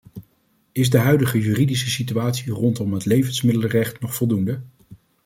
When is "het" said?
2.93-3.05